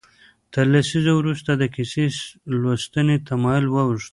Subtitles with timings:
[0.53, 2.05] تر لسیزو وروسته د کیسه
[2.61, 4.09] لوستنې تمایل واوښت.